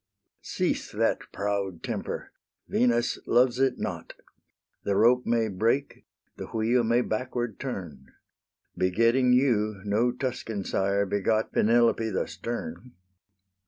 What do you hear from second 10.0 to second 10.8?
Tuscan